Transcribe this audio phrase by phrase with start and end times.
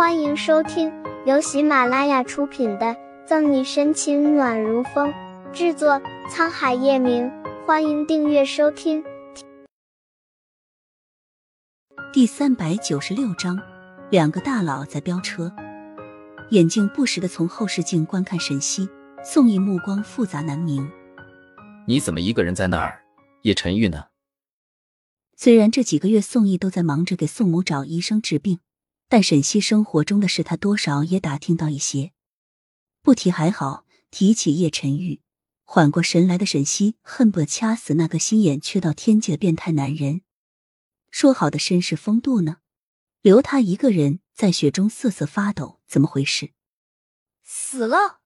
[0.00, 0.90] 欢迎收听
[1.26, 2.86] 由喜马拉雅出品的
[3.26, 5.12] 《赠你深情暖如风》，
[5.52, 7.30] 制作沧海夜明。
[7.66, 9.04] 欢迎订阅收听。
[12.14, 13.60] 第三百九十六章，
[14.10, 15.52] 两个大佬在飙车，
[16.48, 18.88] 眼睛不时的从后视镜观看沈西，
[19.22, 20.90] 宋毅目光复杂难明。
[21.86, 23.02] 你怎么一个人在那儿？
[23.42, 24.06] 叶晨玉呢？
[25.36, 28.60] 虽然这几个月宋毅都在忙着给宋母找医生治病，
[29.10, 32.12] 但沈西生活中的事他多少也打听到一些。
[33.02, 35.20] 不提还好，提起叶晨玉，
[35.64, 40.22] 缓过神来的沈西恨不得掐死那个心眼缺到天际的变态男人。
[41.10, 42.58] 说好的绅士风度呢？
[43.20, 46.52] 留他一个人在雪中瑟瑟发抖，怎么回事？
[47.42, 48.20] 死了！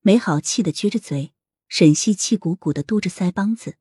[0.00, 1.34] 没好气的撅着嘴，
[1.68, 3.76] 沈西气鼓鼓的嘟着腮帮子。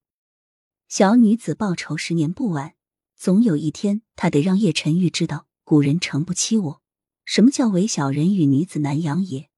[0.90, 2.76] 小女子报仇，十年不晚。
[3.16, 6.82] 总有一天，她得让叶晨玉知道，古人诚不欺我，
[7.26, 9.50] 什么叫唯小人与女子难养也。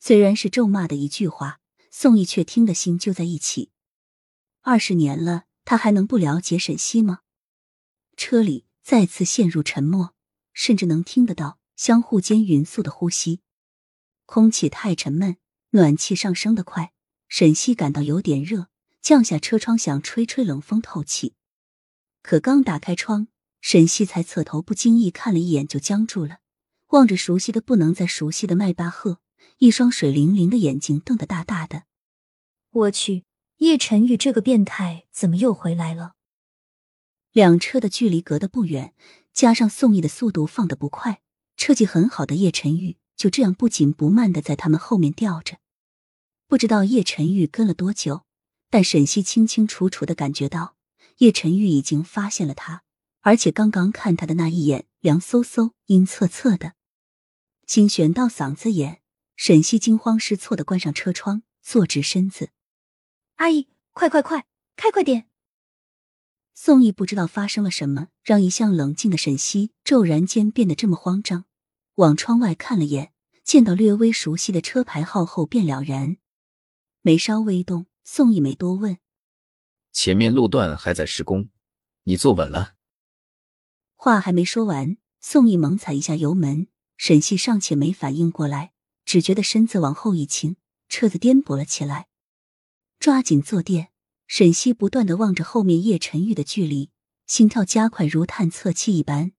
[0.00, 3.70] 虽然是咒骂的一句话，宋毅却听得心揪在一起。
[4.62, 7.20] 二十年了，他还能不了解沈西吗？
[8.16, 10.14] 车里再次陷入沉默，
[10.54, 13.42] 甚至能听得到相互间匀速的呼吸。
[14.24, 15.36] 空气太沉闷，
[15.72, 16.94] 暖气上升的快，
[17.28, 18.68] 沈西感到有点热，
[19.02, 21.34] 降下车窗想吹吹冷风透气。
[22.22, 23.28] 可刚打开窗，
[23.70, 26.38] 沈西才侧头不经意看了一眼，就僵住了，
[26.86, 29.20] 望着熟悉的不能再熟悉的迈巴赫，
[29.58, 31.82] 一双水灵灵的眼睛瞪得大大的。
[32.70, 33.24] 我去，
[33.58, 36.14] 叶晨玉这个变态怎么又回来了？
[37.30, 38.94] 两车的距离隔得不远，
[39.34, 41.20] 加上宋毅的速度放得不快，
[41.58, 45.58] 车技很好的叶晨玉就这样不紧不慢的在他们后面吊着。
[46.46, 48.24] 不知道叶晨玉跟了多久，
[48.70, 50.76] 但沈西清清楚楚的感觉到
[51.18, 52.84] 叶晨玉已经发现了他，
[53.28, 56.72] 而且刚刚看他的那一眼，凉飕飕、阴恻恻的，
[57.66, 59.02] 心悬到嗓子眼。
[59.36, 62.48] 沈西惊慌失措的关上车窗，坐直身子
[63.36, 64.46] ：“阿姨，快快快，
[64.76, 65.28] 开快点！”
[66.56, 71.44] 宋毅不知道发生了什么，让一向冷静的沈西骤然间变得这么慌张。
[71.96, 73.12] 往窗外看了眼，
[73.44, 76.16] 见到略微熟悉的车牌号后，便了然。
[77.02, 78.96] 眉梢微动，宋毅没多问。
[79.92, 81.50] 前面路段还在施工，
[82.04, 82.76] 你坐稳了。
[84.00, 88.70] 话还没说完，宋毅猛踩一下油门，沈西尚且没反应过来，
[89.04, 90.54] 只觉得身子往后一倾，
[90.88, 92.06] 车子颠簸了起来，
[93.00, 93.88] 抓紧坐垫。
[94.28, 96.90] 沈西不断的望着后面叶晨玉的距离，
[97.26, 99.32] 心跳加快如探测器一般。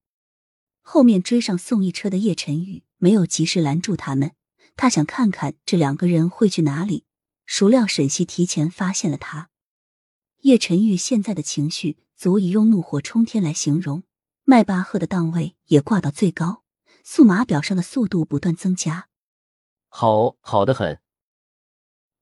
[0.81, 4.33] 后面追上宋一车的叶晨玉没有及时拦住他们，
[4.75, 7.05] 他想看看这两个人会去哪里。
[7.45, 9.49] 孰料沈西提前发现了他。
[10.41, 14.03] 叶晨玉现在的情绪足以用怒火冲天来形容。
[14.49, 16.63] 迈巴赫的档位也挂到最高，
[17.03, 19.07] 速码表上的速度不断增加。
[19.89, 20.99] 好好的很。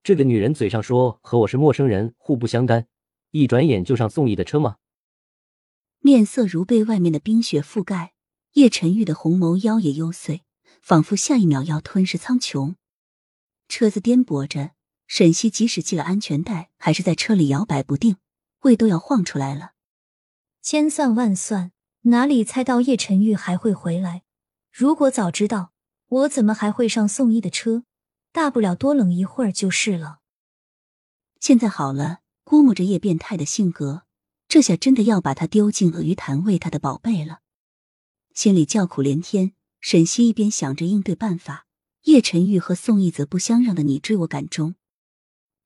[0.04, 2.90] 这个女人嘴上说和我是陌生人，互不相干，
[3.32, 4.76] 一转眼就上宋毅的车吗？
[6.00, 8.14] 面色如被外面的冰雪覆盖，
[8.56, 10.42] 叶晨玉的红眸妖冶幽邃，
[10.82, 12.76] 仿佛下一秒要吞噬苍穹。
[13.70, 14.72] 车子颠簸着，
[15.08, 18.18] 沈西即使系了安全带，还是在车里摇摆不定，
[18.64, 19.72] 胃都要晃出来了。
[20.62, 21.72] 千算万算，
[22.10, 24.24] 哪里猜到叶晨玉还会回来？
[24.72, 25.74] 如果早知道，
[26.08, 27.84] 我怎么还会上宋一的车？
[28.32, 30.20] 大不了多冷一会儿就是了。
[31.42, 34.04] 现在好了，估摸着叶变态的性格，
[34.48, 37.40] 这下真的要把他丢进鳄鱼潭喂他的宝贝了。
[38.34, 39.54] 心里叫苦连天。
[39.80, 41.68] 沈西一边想着应对办法，
[42.06, 44.76] 叶晨玉和宋毅则不相让的你追我赶中，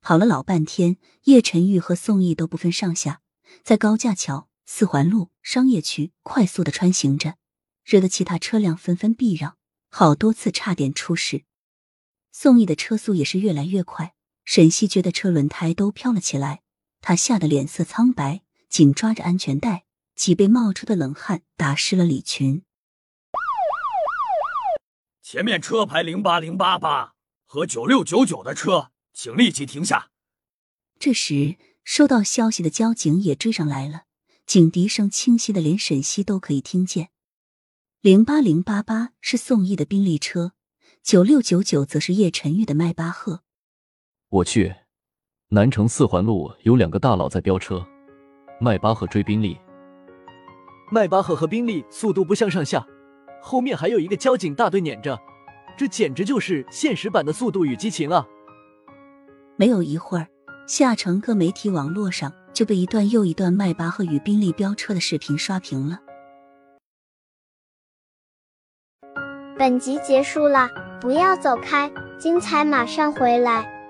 [0.02, 3.22] 跑了老半天，叶晨玉和宋毅都不分上下，
[3.64, 7.36] 在高架桥、四环路、商业区快速的穿行着，
[7.84, 9.56] 惹得其他车辆纷纷避让，
[9.88, 11.44] 好多次差点出事。
[12.30, 14.14] 宋毅的车速也是越来越快，
[14.44, 16.62] 沈西觉得车轮胎都飘了起来，
[17.00, 19.84] 他吓得脸色苍白，紧抓着安全带，
[20.14, 22.62] 脊背冒出的冷汗打湿了礼裙。
[25.22, 27.14] 前面车牌零八零八八
[27.44, 30.10] 和九六九九的车，请立即停下。
[30.98, 34.04] 这时，收到消息的交警也追上来了，
[34.46, 37.08] 警笛声清晰的连沈西都可以听见。
[38.00, 40.52] 零八零八八是宋毅的宾利车。
[41.02, 43.40] 九六九九则是叶晨玉的迈巴赫。
[44.28, 44.72] 我去，
[45.48, 47.84] 南城四环路有两个大佬在飙车，
[48.60, 49.58] 迈巴赫追宾利。
[50.92, 52.86] 迈巴赫和宾利速度不相上下，
[53.42, 55.18] 后面还有一个交警大队撵着，
[55.76, 58.24] 这简直就是现实版的《速度与激情》啊！
[59.56, 60.28] 没有一会儿，
[60.68, 65.98] 下城各媒体网络上就被一段又一段迈巴赫与宾利飙车的视频刷屏了。
[69.58, 70.68] 本集结束了，
[71.00, 73.81] 不要走开，精彩马上回来。